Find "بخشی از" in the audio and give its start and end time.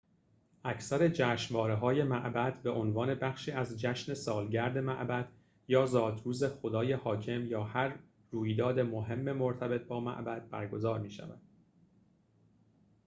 3.15-3.79